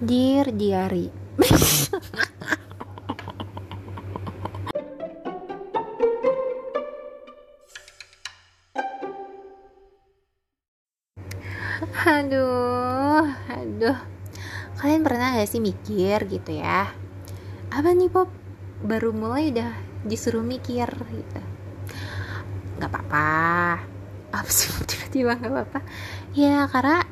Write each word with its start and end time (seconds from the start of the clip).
Dear 0.00 0.48
Diary. 0.56 1.12
Aduh, 12.00 13.28
aduh. 13.52 13.98
Kalian 14.80 15.04
pernah 15.04 15.36
gak 15.36 15.52
sih 15.52 15.60
mikir 15.60 16.16
gitu 16.32 16.56
ya? 16.56 16.88
Apa 17.68 17.92
nih 17.92 18.08
Pop? 18.08 18.32
Baru 18.80 19.12
mulai 19.12 19.52
udah 19.52 19.68
disuruh 20.08 20.40
mikir 20.40 20.88
gitu. 20.88 21.40
Gak 22.80 22.88
apa-apa. 22.88 23.84
Apa 24.32 24.48
sih 24.56 24.72
tiba-tiba 24.88 25.36
gak 25.36 25.52
apa-apa. 25.52 25.84
Ya 26.32 26.64
karena 26.72 27.04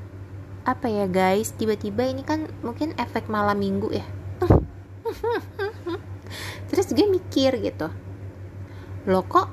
apa 0.68 0.86
ya 0.92 1.08
guys? 1.08 1.56
Tiba-tiba 1.56 2.04
ini 2.04 2.20
kan 2.20 2.44
mungkin 2.60 2.92
efek 3.00 3.32
malam 3.32 3.56
minggu 3.56 3.88
ya. 3.88 4.04
Terus 6.68 6.92
gue 6.92 7.08
mikir 7.08 7.56
gitu. 7.64 7.88
Lo 9.08 9.24
kok 9.24 9.48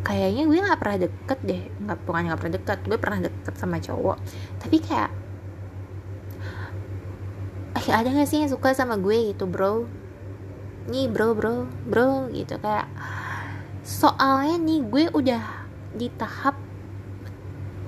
kayaknya 0.00 0.48
gue 0.48 0.64
nggak 0.64 0.80
pernah 0.80 0.98
deket 1.04 1.38
deh. 1.44 1.62
Nggak 1.76 1.98
bukan 2.08 2.22
nggak 2.32 2.38
pernah 2.40 2.54
deket 2.56 2.78
gue 2.88 2.98
pernah 2.98 3.20
deket 3.20 3.54
sama 3.60 3.76
cowok. 3.76 4.16
Tapi 4.64 4.76
kayak 4.80 5.12
eh 7.80 7.92
ada 7.92 8.12
gak 8.12 8.28
sih 8.28 8.40
yang 8.40 8.48
suka 8.48 8.72
sama 8.72 8.96
gue 8.96 9.36
gitu 9.36 9.44
bro? 9.44 9.84
Nih 10.88 11.12
bro 11.12 11.36
bro 11.36 11.68
bro 11.84 12.32
gitu. 12.32 12.56
Kayak 12.56 12.88
soalnya 13.84 14.56
nih 14.56 14.80
gue 14.88 15.04
udah 15.12 15.44
di 15.92 16.08
tahap 16.16 16.69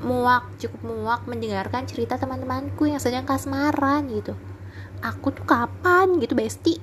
muak 0.02 0.59
cukup 0.59 0.83
muak 0.83 1.23
mendengarkan 1.30 1.87
cerita 1.87 2.19
teman-temanku 2.19 2.91
yang 2.91 2.98
sedang 2.98 3.23
kasmaran 3.23 4.11
gitu. 4.11 4.34
Aku 5.02 5.30
tuh 5.30 5.47
kapan 5.47 6.19
gitu 6.19 6.34
besti? 6.34 6.78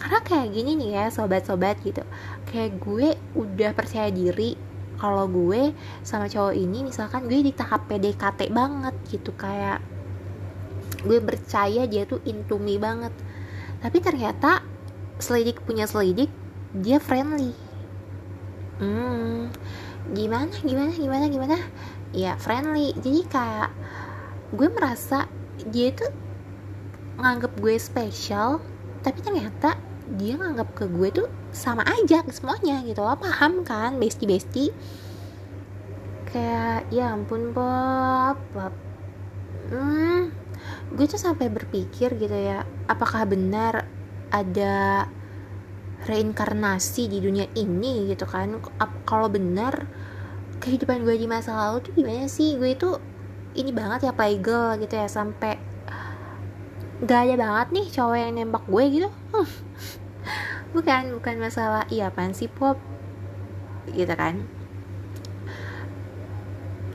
Karena 0.00 0.20
kayak 0.24 0.48
gini 0.52 0.76
nih 0.80 0.90
ya 0.96 1.04
sobat-sobat 1.12 1.80
gitu. 1.84 2.00
Kayak 2.48 2.80
gue 2.80 3.08
udah 3.36 3.72
percaya 3.76 4.08
diri 4.08 4.56
kalau 4.96 5.28
gue 5.28 5.76
sama 6.00 6.24
cowok 6.28 6.56
ini 6.56 6.88
misalkan 6.88 7.28
gue 7.28 7.44
di 7.44 7.52
tahap 7.52 7.84
PDKT 7.88 8.48
banget 8.52 8.94
gitu. 9.12 9.36
Kayak 9.36 9.84
gue 11.04 11.20
percaya 11.20 11.84
dia 11.84 12.08
tuh 12.08 12.24
into 12.24 12.56
me 12.56 12.80
banget. 12.80 13.12
Tapi 13.84 14.00
ternyata 14.00 14.64
selidik 15.20 15.60
punya 15.64 15.84
selidik 15.88 16.28
dia 16.76 17.00
friendly 17.00 17.65
hmm. 18.78 19.52
Gimana 20.14 20.54
gimana 20.62 20.92
gimana 20.94 21.24
gimana? 21.26 21.56
Ya 22.14 22.38
friendly. 22.38 22.94
Jadi 22.98 23.26
kayak 23.26 23.70
gue 24.54 24.68
merasa 24.70 25.26
dia 25.72 25.90
tuh 25.90 26.12
nganggap 27.16 27.52
gue 27.58 27.74
spesial 27.80 28.60
tapi 29.00 29.24
ternyata 29.24 29.74
dia 30.14 30.38
nganggap 30.38 30.70
ke 30.76 30.84
gue 30.86 31.08
tuh 31.10 31.28
sama 31.50 31.82
aja 31.82 32.22
semuanya 32.30 32.84
gitu 32.86 33.02
lo 33.02 33.16
paham 33.18 33.64
kan 33.66 33.96
besti 33.98 34.28
besti 34.28 34.64
kayak 36.30 36.92
ya 36.92 37.16
ampun 37.16 37.54
Bob, 37.56 38.36
Bob. 38.52 38.74
Hmm, 39.72 40.30
gue 40.94 41.06
tuh 41.08 41.18
sampai 41.18 41.48
berpikir 41.50 42.14
gitu 42.20 42.36
ya 42.36 42.62
apakah 42.86 43.26
benar 43.26 43.88
ada 44.30 45.06
reinkarnasi 46.06 47.10
di 47.10 47.18
dunia 47.18 47.50
ini 47.58 48.06
gitu 48.08 48.24
kan. 48.24 48.62
Kalau 49.02 49.26
benar 49.26 49.90
kehidupan 50.62 51.02
gue 51.02 51.18
di 51.18 51.26
masa 51.26 51.52
lalu 51.58 51.82
tuh 51.82 51.92
gimana 51.92 52.30
sih? 52.30 52.54
Gue 52.56 52.78
itu 52.78 52.96
ini 53.58 53.74
banget 53.74 54.08
ya 54.08 54.12
playgirl 54.14 54.78
gitu 54.78 54.94
ya 54.94 55.08
sampai 55.10 55.58
gak 57.04 57.28
ada 57.28 57.36
banget 57.36 57.68
nih 57.76 57.86
cowok 57.92 58.16
yang 58.16 58.32
nembak 58.38 58.64
gue 58.64 58.84
gitu. 58.88 59.08
Bukan 60.74 61.16
bukan 61.16 61.36
masalah 61.40 61.88
iya 61.88 62.12
apaan 62.12 62.36
sih 62.36 62.48
pop? 62.48 62.76
Gitu 63.90 64.12
kan. 64.12 64.44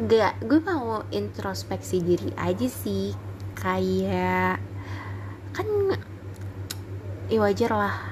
Gak 0.01 0.41
gue 0.41 0.59
mau 0.63 1.05
introspeksi 1.13 2.01
diri 2.01 2.31
aja 2.37 2.67
sih 2.69 3.13
kayak 3.57 4.57
kan 5.53 5.67
ya 7.29 7.37
wajar 7.37 7.71
lah 7.71 8.10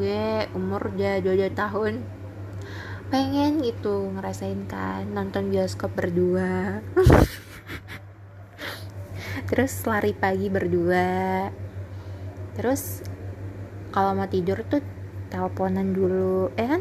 gue 0.00 0.48
umur 0.56 0.96
udah 0.96 1.20
22 1.20 1.52
tahun. 1.52 2.00
Pengen 3.12 3.60
gitu 3.60 4.08
ngerasain 4.16 4.64
kan 4.64 5.04
nonton 5.12 5.52
bioskop 5.52 5.92
berdua. 5.92 6.80
Terus 9.52 9.84
lari 9.84 10.16
pagi 10.16 10.48
berdua. 10.48 11.52
Terus 12.56 13.04
kalau 13.92 14.16
mau 14.16 14.24
tidur 14.24 14.64
tuh 14.64 14.80
teleponan 15.28 15.92
dulu. 15.92 16.48
Eh 16.56 16.64
kan 16.64 16.80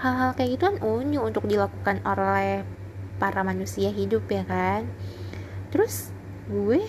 hal-hal 0.00 0.32
kayak 0.32 0.56
gitu 0.56 0.72
kan 0.72 0.76
unyu 0.80 1.20
untuk 1.20 1.44
dilakukan 1.44 2.00
oleh 2.08 2.64
para 3.20 3.44
manusia 3.44 3.92
hidup 3.92 4.24
ya 4.32 4.48
kan. 4.48 4.88
Terus 5.68 6.16
gue 6.48 6.80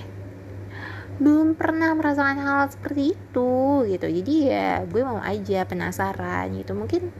belum 1.19 1.59
pernah 1.59 1.91
merasakan 1.93 2.39
hal 2.39 2.71
seperti 2.71 3.13
itu 3.13 3.83
gitu. 3.91 4.07
Jadi 4.07 4.33
ya 4.47 4.87
gue 4.87 5.01
mau 5.03 5.19
aja 5.19 5.67
penasaran 5.67 6.55
gitu. 6.55 6.71
Mungkin 6.71 7.11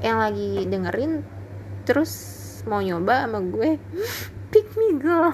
yang 0.00 0.22
lagi 0.22 0.64
dengerin 0.70 1.26
terus 1.82 2.12
mau 2.64 2.80
nyoba 2.80 3.26
sama 3.26 3.44
gue 3.44 3.76
pick 4.48 4.66
me 4.78 4.96
girl 4.96 5.32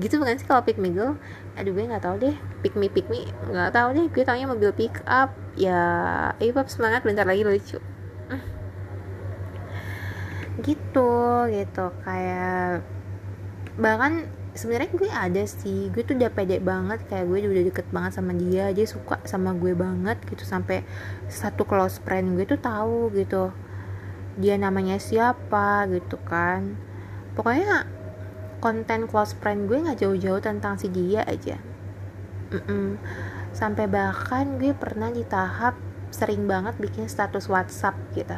gitu 0.00 0.16
bukan 0.16 0.40
sih 0.40 0.48
kalau 0.48 0.64
pick 0.64 0.80
me 0.80 0.88
girl 0.88 1.20
aduh 1.58 1.74
gue 1.74 1.84
nggak 1.90 2.06
tahu 2.06 2.16
deh. 2.22 2.36
Pick 2.62 2.78
me 2.78 2.86
pick 2.86 3.10
me 3.10 3.26
nggak 3.50 3.74
tahu 3.74 3.98
deh. 3.98 4.06
Gue 4.14 4.22
taunya 4.22 4.46
mobil 4.46 4.70
pick 4.70 5.02
up. 5.10 5.34
Ya 5.58 5.82
eh 6.38 6.54
semangat 6.70 7.02
bentar 7.02 7.26
lagi 7.26 7.42
lucu. 7.42 7.82
Gitu 10.62 11.10
gitu. 11.50 11.86
Kayak 12.06 12.86
bahkan 13.74 14.30
sebenarnya 14.54 14.90
gue 14.94 15.10
ada 15.10 15.44
sih. 15.44 15.88
Gue 15.92 16.04
tuh 16.04 16.16
udah 16.16 16.30
pede 16.32 16.60
banget 16.62 17.04
kayak 17.08 17.26
gue 17.28 17.38
udah 17.44 17.64
deket 17.68 17.86
banget 17.92 18.16
sama 18.16 18.32
dia 18.36 18.72
dia 18.72 18.86
suka 18.88 19.20
sama 19.24 19.52
gue 19.56 19.72
banget 19.72 20.16
gitu 20.28 20.44
sampai 20.44 20.84
satu 21.28 21.64
close 21.68 22.00
friend 22.04 22.36
gue 22.36 22.44
tuh 22.48 22.60
tahu 22.60 23.12
gitu 23.12 23.52
dia 24.38 24.54
namanya 24.56 24.96
siapa 25.02 25.88
gitu 25.90 26.16
kan. 26.24 26.78
Pokoknya 27.34 27.88
konten 28.62 29.10
close 29.10 29.34
friend 29.38 29.66
gue 29.66 29.78
nggak 29.82 29.98
jauh-jauh 30.04 30.40
tentang 30.42 30.78
si 30.78 30.86
dia 30.88 31.26
aja. 31.26 31.58
Mm-mm. 32.48 32.96
sampai 33.52 33.84
bahkan 33.84 34.56
gue 34.56 34.72
pernah 34.72 35.12
di 35.12 35.20
tahap 35.20 35.76
sering 36.08 36.48
banget 36.48 36.80
bikin 36.80 37.04
status 37.04 37.44
WhatsApp 37.52 37.92
gitu 38.16 38.36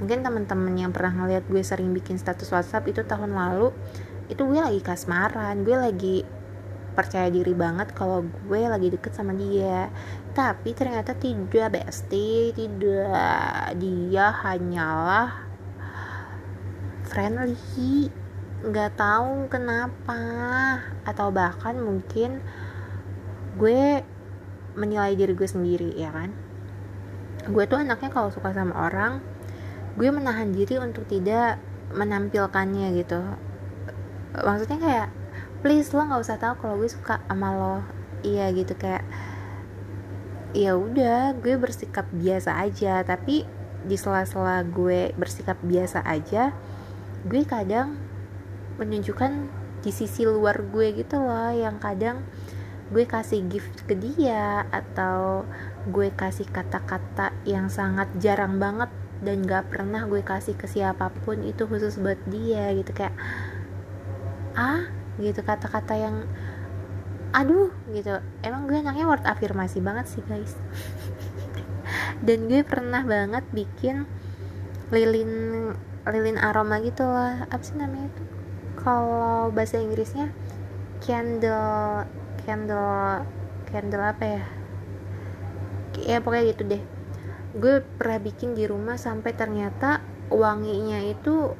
mungkin 0.00 0.24
teman-teman 0.24 0.74
yang 0.74 0.90
pernah 0.90 1.12
ngeliat 1.12 1.44
gue 1.46 1.60
sering 1.60 1.92
bikin 1.92 2.16
status 2.16 2.50
WhatsApp 2.50 2.88
itu 2.88 3.04
tahun 3.04 3.36
lalu 3.36 3.70
itu 4.28 4.40
gue 4.40 4.60
lagi 4.60 4.80
kasmaran 4.80 5.62
gue 5.62 5.76
lagi 5.76 6.16
percaya 6.94 7.26
diri 7.26 7.50
banget 7.52 7.90
kalau 7.92 8.22
gue 8.22 8.60
lagi 8.70 8.88
deket 8.94 9.12
sama 9.12 9.34
dia. 9.34 9.90
Tapi 10.32 10.70
ternyata 10.72 11.12
tidak 11.18 11.74
bestie 11.74 12.54
tidak. 12.54 13.74
Dia 13.76 14.30
hanyalah 14.30 15.34
friendly. 17.10 18.08
Nggak 18.64 18.94
tahu 18.96 19.50
kenapa. 19.50 20.22
Atau 21.04 21.34
bahkan 21.34 21.76
mungkin 21.76 22.38
gue 23.58 24.00
menilai 24.78 25.18
diri 25.18 25.34
gue 25.34 25.48
sendiri 25.50 25.90
ya 25.98 26.14
kan? 26.14 26.30
Gue 27.50 27.68
tuh 27.68 27.82
anaknya 27.82 28.08
kalau 28.08 28.32
suka 28.32 28.54
sama 28.54 28.72
orang 28.88 29.20
gue 29.94 30.10
menahan 30.10 30.50
diri 30.50 30.82
untuk 30.82 31.06
tidak 31.06 31.62
menampilkannya 31.94 32.98
gitu 32.98 33.22
maksudnya 34.42 34.78
kayak 34.82 35.08
please 35.62 35.94
lo 35.94 36.02
nggak 36.02 36.22
usah 36.22 36.36
tahu 36.40 36.54
kalau 36.58 36.74
gue 36.80 36.90
suka 36.90 37.22
sama 37.30 37.54
lo. 37.54 37.76
Iya 38.24 38.50
gitu 38.56 38.74
kayak 38.74 39.04
ya 40.54 40.74
udah 40.74 41.38
gue 41.38 41.54
bersikap 41.54 42.08
biasa 42.10 42.58
aja. 42.58 43.04
Tapi 43.06 43.46
di 43.84 43.96
sela-sela 44.00 44.64
gue 44.64 45.12
bersikap 45.14 45.60
biasa 45.60 46.00
aja 46.08 46.56
gue 47.24 47.44
kadang 47.44 48.00
menunjukkan 48.80 49.48
di 49.84 49.92
sisi 49.92 50.24
luar 50.24 50.64
gue 50.72 50.96
gitu 50.96 51.20
loh 51.20 51.52
yang 51.52 51.76
kadang 51.76 52.24
gue 52.92 53.04
kasih 53.04 53.44
gift 53.48 53.84
ke 53.84 53.96
dia 53.96 54.64
atau 54.72 55.44
gue 55.88 56.12
kasih 56.12 56.48
kata-kata 56.48 57.32
yang 57.44 57.68
sangat 57.68 58.08
jarang 58.20 58.56
banget 58.56 58.88
dan 59.24 59.44
gak 59.44 59.72
pernah 59.72 60.04
gue 60.04 60.20
kasih 60.20 60.56
ke 60.56 60.68
siapa 60.68 61.12
pun 61.24 61.40
itu 61.44 61.64
khusus 61.64 61.96
buat 61.96 62.20
dia 62.28 62.76
gitu. 62.76 62.92
Kayak 62.92 63.16
ah 64.54 64.86
gitu 65.18 65.42
kata-kata 65.42 65.94
yang 65.94 66.16
aduh 67.34 67.74
gitu. 67.90 68.22
Emang 68.46 68.70
gue 68.70 68.78
anaknya 68.78 69.10
word 69.10 69.26
afirmasi 69.26 69.82
banget 69.82 70.06
sih 70.06 70.22
guys. 70.26 70.54
Dan 72.26 72.46
gue 72.46 72.62
pernah 72.62 73.02
banget 73.02 73.42
bikin 73.50 74.06
lilin 74.94 75.74
lilin 76.06 76.38
aroma 76.38 76.78
gitu 76.78 77.02
lah. 77.02 77.50
Apa 77.50 77.62
sih 77.66 77.74
namanya 77.74 78.06
itu? 78.14 78.22
Kalau 78.78 79.50
bahasa 79.50 79.82
Inggrisnya 79.82 80.30
candle 81.02 82.06
candle 82.46 83.26
candle 83.66 84.04
apa 84.06 84.24
ya? 84.24 84.42
Ya 86.06 86.16
pokoknya 86.22 86.44
gitu 86.54 86.62
deh. 86.70 86.82
Gue 87.54 87.82
pernah 87.82 88.18
bikin 88.22 88.54
di 88.54 88.66
rumah 88.66 88.94
sampai 88.94 89.34
ternyata 89.34 90.02
wanginya 90.30 91.02
itu 91.02 91.54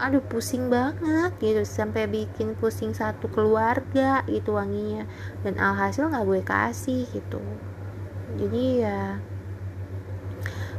aduh 0.00 0.24
pusing 0.24 0.72
banget 0.72 1.32
gitu. 1.40 1.62
Sampai 1.64 2.08
bikin 2.08 2.56
pusing 2.56 2.96
satu 2.96 3.28
keluarga 3.28 4.24
gitu 4.28 4.56
wanginya. 4.56 5.04
Dan 5.44 5.60
alhasil 5.60 6.08
nggak 6.08 6.24
gue 6.24 6.40
kasih 6.44 7.04
gitu. 7.12 7.42
Jadi 8.40 8.64
ya 8.84 9.20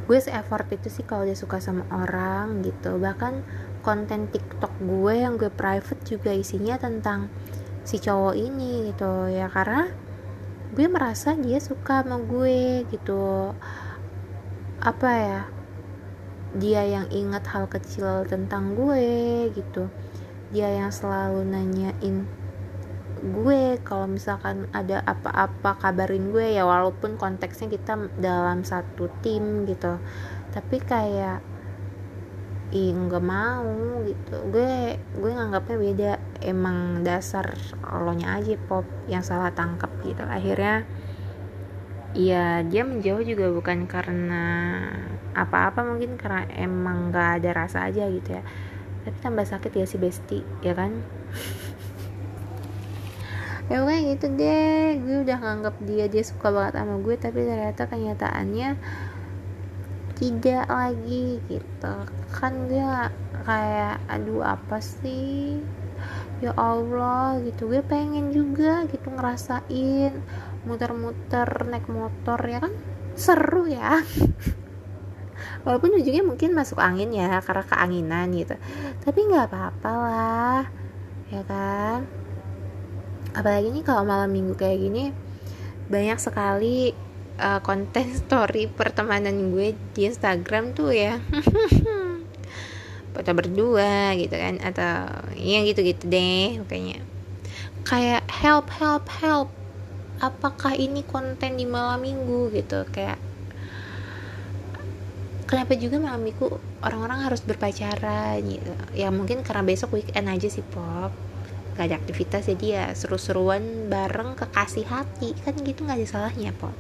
gue 0.04 0.20
se-effort 0.20 0.68
itu 0.76 0.92
sih 0.92 1.08
kalau 1.08 1.24
dia 1.24 1.38
suka 1.38 1.62
sama 1.62 1.88
orang 1.94 2.66
gitu. 2.66 2.98
Bahkan 2.98 3.34
konten 3.86 4.32
tiktok 4.32 4.72
gue 4.84 5.14
yang 5.24 5.40
gue 5.40 5.52
private 5.54 6.02
juga 6.04 6.32
isinya 6.34 6.76
tentang 6.80 7.32
si 7.88 8.00
cowok 8.00 8.36
ini 8.36 8.92
gitu. 8.92 9.30
Ya 9.32 9.48
karena 9.48 9.88
gue 10.74 10.88
merasa 10.90 11.38
dia 11.38 11.62
suka 11.62 12.02
sama 12.02 12.18
gue 12.20 12.84
gitu. 12.90 13.54
Apa 14.84 15.10
ya 15.16 15.42
dia 16.54 16.86
yang 16.86 17.10
ingat 17.10 17.50
hal 17.50 17.66
kecil 17.66 18.26
tentang 18.30 18.78
gue 18.78 19.50
gitu. 19.54 19.90
Dia 20.54 20.70
yang 20.70 20.94
selalu 20.94 21.50
nanyain 21.50 22.30
gue 23.24 23.80
kalau 23.88 24.06
misalkan 24.12 24.68
ada 24.76 25.00
apa-apa 25.08 25.80
kabarin 25.80 26.36
gue 26.36 26.60
ya 26.60 26.68
walaupun 26.68 27.16
konteksnya 27.16 27.72
kita 27.72 28.12
dalam 28.20 28.62
satu 28.62 29.10
tim 29.24 29.66
gitu. 29.66 29.98
Tapi 30.54 30.78
kayak 30.84 31.42
ih 32.74 32.94
nggak 32.94 33.24
mau 33.24 34.04
gitu. 34.06 34.36
Gue 34.52 35.00
gue 35.18 35.32
nganggapnya 35.32 35.78
beda. 35.80 36.12
Emang 36.44 37.02
dasar 37.02 37.56
lo 37.82 38.14
nya 38.14 38.38
aja 38.38 38.54
pop 38.68 38.86
yang 39.10 39.26
salah 39.26 39.56
tangkap 39.56 39.90
gitu. 40.06 40.22
Akhirnya 40.22 40.86
ya 42.14 42.62
dia 42.62 42.86
menjauh 42.86 43.26
juga 43.26 43.50
bukan 43.50 43.90
karena 43.90 44.46
apa-apa 45.34 45.82
mungkin 45.82 46.16
karena 46.16 46.46
emang 46.54 47.10
gak 47.10 47.42
ada 47.42 47.66
rasa 47.66 47.90
aja 47.90 48.06
gitu 48.10 48.38
ya. 48.38 48.44
Tapi 49.04 49.18
tambah 49.20 49.44
sakit 49.44 49.72
ya 49.76 49.86
si 49.90 49.98
Besti 50.00 50.40
ya 50.64 50.74
kan? 50.78 51.04
Ya 53.72 53.80
gue 53.80 53.98
gitu 54.16 54.26
deh. 54.38 55.00
Gue 55.00 55.18
udah 55.24 55.38
nganggap 55.40 55.76
dia 55.88 56.06
dia 56.12 56.24
suka 56.24 56.52
banget 56.52 56.84
sama 56.84 56.96
gue 57.00 57.16
tapi 57.16 57.40
ternyata 57.48 57.84
kenyataannya 57.88 58.70
tidak 60.20 60.66
lagi 60.68 61.40
gitu. 61.48 61.96
Kan 62.32 62.70
dia 62.70 63.10
kayak 63.44 64.04
aduh 64.12 64.44
apa 64.44 64.78
sih? 64.84 65.60
Ya 66.44 66.52
Allah 66.60 67.40
gitu. 67.44 67.72
Gue 67.72 67.82
pengen 67.84 68.36
juga 68.36 68.84
gitu 68.92 69.08
ngerasain 69.10 70.12
muter-muter 70.68 71.50
naik 71.68 71.88
motor 71.88 72.40
ya 72.44 72.60
kan? 72.64 72.74
Seru 73.14 73.70
ya 73.70 74.02
walaupun 75.64 75.96
ujungnya 75.96 76.24
mungkin 76.24 76.52
masuk 76.52 76.80
angin 76.80 77.12
ya 77.16 77.40
karena 77.40 77.64
keanginan 77.64 78.28
gitu. 78.36 78.56
Tapi 79.04 79.20
nggak 79.28 79.48
apa-apa 79.52 79.92
lah 79.92 80.64
ya 81.32 81.42
kan? 81.48 82.06
Apalagi 83.34 83.74
nih 83.74 83.84
kalau 83.84 84.04
malam 84.06 84.30
minggu 84.30 84.54
kayak 84.54 84.78
gini 84.78 85.04
banyak 85.90 86.20
sekali 86.22 86.94
uh, 87.40 87.60
konten 87.64 88.14
story 88.22 88.70
pertemanan 88.70 89.52
gue 89.56 89.74
di 89.96 90.06
Instagram 90.06 90.76
tuh 90.76 90.92
ya. 90.94 91.18
Foto 93.14 93.30
berdua 93.38 94.18
gitu 94.18 94.34
kan 94.34 94.58
atau 94.58 95.30
ya 95.38 95.64
gitu-gitu 95.64 96.10
deh 96.12 96.60
pokoknya. 96.66 97.00
Kayak 97.88 98.24
help 98.30 98.68
help 98.74 99.06
help. 99.22 99.50
Apakah 100.24 100.78
ini 100.78 101.04
konten 101.04 101.60
di 101.60 101.68
malam 101.68 102.00
minggu 102.00 102.48
gitu? 102.56 102.88
Kayak 102.90 103.20
kenapa 105.54 105.78
juga 105.78 106.02
malam 106.02 106.26
minggu 106.26 106.50
orang-orang 106.82 107.30
harus 107.30 107.46
berpacaran 107.46 108.42
gitu? 108.42 108.74
Ya 108.98 109.14
mungkin 109.14 109.46
karena 109.46 109.62
besok 109.62 109.94
weekend 109.94 110.26
aja 110.26 110.50
sih 110.50 110.66
pop. 110.66 111.14
Gak 111.78 111.94
ada 111.94 112.02
aktivitas 112.02 112.50
jadi 112.50 112.66
ya 112.66 112.86
seru-seruan 112.98 113.86
bareng 113.86 114.34
kekasih 114.34 114.90
hati. 114.90 115.38
Kan 115.46 115.54
gitu 115.62 115.86
nggak 115.86 116.02
ada 116.02 116.08
salahnya 116.10 116.58
pop. 116.58 116.74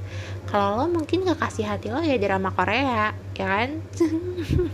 Kalau 0.50 0.82
lo 0.82 0.86
mungkin 0.90 1.22
kekasih 1.22 1.70
hati 1.70 1.94
lo 1.94 2.02
ya 2.02 2.18
drama 2.18 2.50
Korea 2.50 3.14
ya 3.38 3.38
kan? 3.38 3.78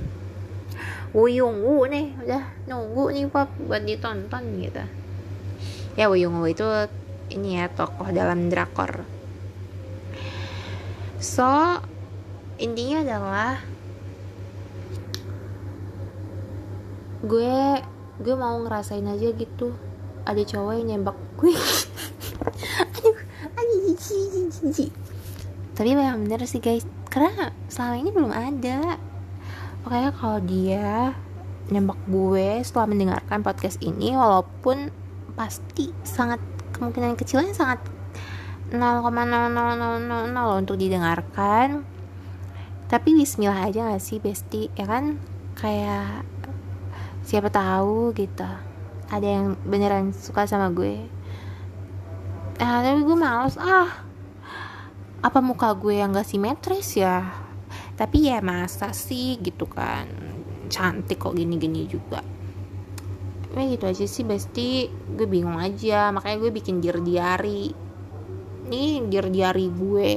Wuyung 1.15 1.59
Wu 1.59 1.83
nih 1.91 2.15
udah 2.23 2.43
nunggu 2.71 3.11
nih 3.11 3.27
pop 3.27 3.51
buat 3.67 3.83
ditonton 3.83 4.63
gitu. 4.63 4.83
Ya 5.99 6.07
Wuyung 6.07 6.39
Wu 6.39 6.47
itu 6.47 6.63
ini 7.35 7.59
ya 7.59 7.67
tokoh 7.67 8.07
dalam 8.15 8.47
drakor. 8.47 9.03
So 11.19 11.83
intinya 12.63 13.03
adalah 13.03 13.78
gue 17.23 17.83
gue 18.19 18.35
mau 18.35 18.59
ngerasain 18.63 19.05
aja 19.07 19.31
gitu. 19.35 19.75
Ada 20.27 20.43
cowok 20.45 20.73
yang 20.79 20.99
nembak 20.99 21.17
gue. 21.39 21.55
Aduh 22.83 23.15
aduh 23.55 24.91
tapi 25.79 25.95
memang 25.95 26.27
bener 26.27 26.43
sih 26.43 26.59
guys. 26.59 26.83
Karena 27.07 27.55
selama 27.71 27.95
ini 28.03 28.11
belum 28.11 28.35
ada. 28.35 28.99
Pokoknya 29.79 30.11
kalau 30.11 30.39
dia 30.43 31.15
nembak 31.71 31.95
gue 32.11 32.59
setelah 32.67 32.91
mendengarkan 32.91 33.39
podcast 33.39 33.79
ini 33.79 34.11
walaupun 34.11 34.91
pasti 35.39 35.95
sangat 36.03 36.43
kemungkinan 36.75 37.15
kecilnya 37.15 37.55
sangat 37.55 37.79
0,00000 38.75 40.59
untuk 40.59 40.75
didengarkan. 40.75 41.87
Tapi 42.91 43.09
bismillah 43.15 43.71
aja 43.71 43.87
gak 43.95 44.03
sih 44.03 44.19
besti? 44.19 44.67
Ya 44.75 44.83
kan? 44.83 45.15
Kayak 45.55 46.27
siapa 47.29 47.53
tahu 47.53 48.09
gitu. 48.17 48.49
Ada 49.13 49.27
yang 49.37 49.53
beneran 49.61 50.09
suka 50.17 50.49
sama 50.49 50.73
gue. 50.73 51.05
Ah 52.57 52.81
tapi 52.81 53.05
gue 53.05 53.13
males. 53.13 53.53
Ah 53.61 54.01
apa 55.21 55.37
muka 55.37 55.77
gue 55.77 56.01
yang 56.01 56.09
gak 56.09 56.25
simetris 56.25 56.97
ya? 56.97 57.29
Tapi 57.93 58.33
ya 58.33 58.41
masa 58.41 58.89
sih 58.97 59.37
gitu 59.45 59.69
kan. 59.69 60.09
Cantik 60.73 61.21
kok 61.21 61.37
gini-gini 61.37 61.85
juga. 61.85 62.25
Ya 63.53 63.61
gitu 63.69 63.85
aja 63.85 64.05
sih 64.09 64.25
besti. 64.25 64.89
Gue 64.89 65.29
bingung 65.29 65.61
aja. 65.61 66.09
Makanya 66.09 66.37
gue 66.41 66.49
bikin 66.49 66.81
dir 66.81 66.97
diary. 66.97 67.69
Nih 68.65 69.05
dir 69.05 69.29
diary 69.29 69.69
gue. 69.69 70.13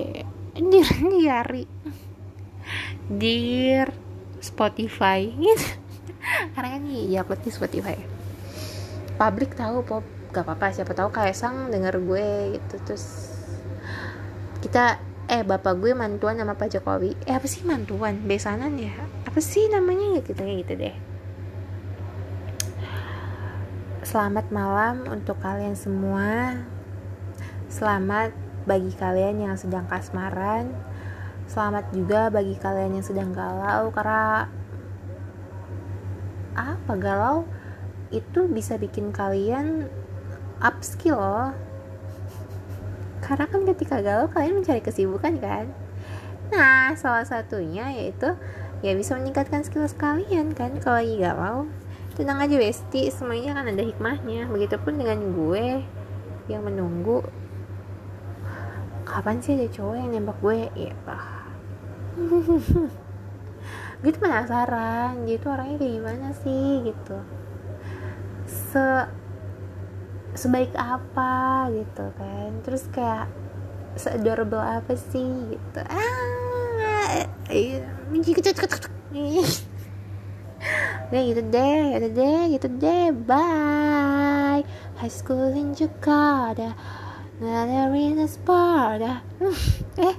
Dir 0.56 0.88
diary. 1.12 1.68
Dir 3.12 3.92
Spotify 4.40 5.28
karena 6.54 6.68
kan 6.78 6.82
ya 6.88 7.22
upload 7.22 7.42
di 7.42 7.50
Spotify. 7.50 7.96
Publik 9.18 9.54
tahu 9.58 9.82
pop. 9.84 10.04
Gak 10.32 10.48
apa-apa 10.48 10.72
siapa 10.72 10.96
tahu 10.96 11.12
kayak 11.12 11.36
sang 11.36 11.68
denger 11.68 12.00
gue 12.00 12.56
gitu. 12.56 12.76
Terus 12.88 13.04
kita 14.64 14.96
eh 15.28 15.44
bapak 15.44 15.76
gue 15.76 15.92
mantuan 15.92 16.40
sama 16.40 16.56
Pak 16.56 16.72
Jokowi. 16.72 17.12
Eh 17.28 17.36
apa 17.36 17.44
sih 17.44 17.60
mantuan? 17.68 18.16
Besanan 18.24 18.80
ya? 18.80 18.96
Apa 19.28 19.44
sih 19.44 19.68
namanya? 19.68 20.16
Ya 20.16 20.20
gitu 20.24 20.40
gitu 20.40 20.72
deh. 20.72 20.96
Selamat 24.02 24.48
malam 24.48 25.04
untuk 25.08 25.36
kalian 25.40 25.76
semua. 25.76 26.60
Selamat 27.68 28.32
bagi 28.64 28.92
kalian 28.96 29.48
yang 29.48 29.56
sedang 29.60 29.84
kasmaran. 29.88 30.72
Selamat 31.48 31.92
juga 31.92 32.32
bagi 32.32 32.56
kalian 32.56 32.96
yang 33.00 33.06
sedang 33.06 33.36
galau 33.36 33.92
karena 33.92 34.48
apa? 36.54 36.92
Galau 36.98 37.48
itu 38.12 38.44
bisa 38.48 38.76
bikin 38.76 39.10
kalian 39.10 39.88
upskill 40.60 41.18
loh. 41.18 41.52
Karena 43.22 43.46
kan 43.48 43.62
ketika 43.64 44.02
galau 44.04 44.28
kalian 44.28 44.60
mencari 44.60 44.82
kesibukan 44.84 45.38
kan. 45.40 45.66
Nah, 46.52 46.92
salah 46.98 47.24
satunya 47.24 47.88
yaitu 47.96 48.36
ya 48.84 48.92
bisa 48.92 49.16
meningkatkan 49.16 49.64
skill 49.64 49.88
kalian 49.96 50.52
kan? 50.52 50.76
Kalau 50.82 51.00
lagi 51.00 51.16
galau 51.16 51.58
tenang 52.12 52.44
aja 52.44 52.56
Besti. 52.60 53.08
Semuanya 53.08 53.56
kan 53.56 53.72
ada 53.72 53.82
hikmahnya. 53.82 54.50
Begitupun 54.52 55.00
dengan 55.00 55.32
gue 55.32 55.80
yang 56.50 56.62
menunggu 56.66 57.24
kapan 59.08 59.40
sih 59.40 59.56
ada 59.56 59.68
cowok 59.68 59.96
yang 59.96 60.10
nembak 60.12 60.38
gue? 60.44 60.68
Ya 60.76 60.92
gue 62.16 62.60
tuh 64.10 64.20
penasaran. 64.26 65.22
Dia 65.22 65.38
tuh 65.38 65.54
orangnya 65.54 65.78
kayak 65.78 65.94
gimana 65.94 66.26
sih? 66.34 66.82
Gitu. 66.82 67.16
Se 68.50 69.06
sebaik 70.34 70.74
apa? 70.74 71.70
Gitu 71.70 72.04
kan. 72.18 72.50
Terus 72.66 72.82
kayak 72.90 73.30
seadorable 73.94 74.58
apa 74.58 74.98
sih? 74.98 75.54
Gitu. 75.54 75.80
Ah 75.86 77.30
iya. 77.52 77.86
Ya 81.12 81.20
gitu 81.28 81.44
deh 81.46 81.82
gitu 81.94 82.08
deh 82.10 82.40
gitu 82.58 82.66
deh. 82.82 83.14
Bye. 83.14 84.66
High 84.98 85.14
school 85.14 85.54
in 85.54 85.78
Jakarta. 85.78 86.74
Not 87.42 87.66
a 87.66 88.26
Sparta 88.30 89.18
eh 89.98 90.14